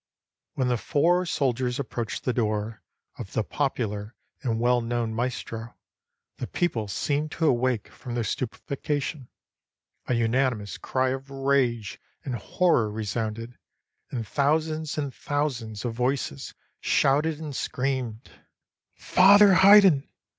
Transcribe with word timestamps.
When 0.55 0.67
the 0.67 0.77
four 0.77 1.27
soldiers 1.27 1.79
approached 1.79 2.23
the 2.23 2.33
door 2.33 2.81
of 3.19 3.33
the 3.33 3.43
popular 3.43 4.15
and 4.41 4.59
well 4.59 4.81
known 4.81 5.13
maestro, 5.13 5.75
the 6.37 6.47
people 6.47 6.87
seemed 6.87 7.29
to 7.33 7.45
awake 7.45 7.87
from 7.89 8.15
their 8.15 8.23
stupefaction, 8.23 9.27
a 10.07 10.15
unanimous 10.15 10.79
cry 10.79 11.09
of 11.09 11.29
rage 11.29 12.01
and 12.25 12.33
horror 12.33 12.89
resounded, 12.89 13.59
and 14.09 14.27
thousands 14.27 14.97
and 14.97 15.13
thousands 15.13 15.85
of 15.85 15.93
voices 15.93 16.55
shouted 16.79 17.39
and 17.39 17.55
screamed, 17.55 18.27
Father 18.97 19.53
Haydn! 19.53 20.09